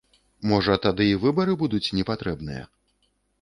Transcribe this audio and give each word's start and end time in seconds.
Можа, 0.51 0.77
тады 0.85 1.05
і 1.09 1.19
выбары 1.25 1.53
будуць 1.65 1.93
непатрэбныя? 1.99 2.63